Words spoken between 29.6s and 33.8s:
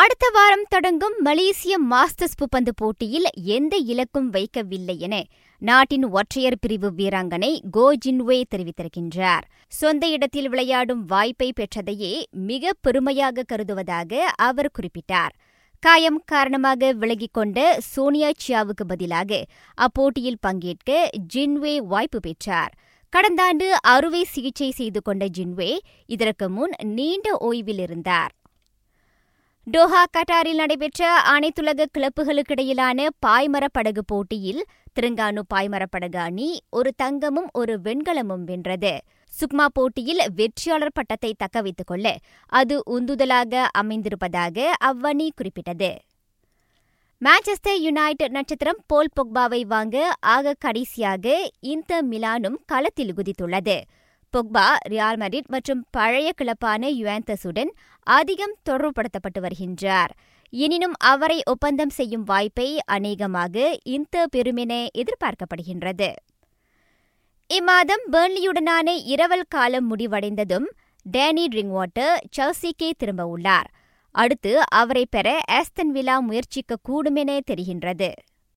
Doha கட்டாரில் நடைபெற்ற அனைத்துலக கிளப்புகளுக்கிடையிலான பாய்மர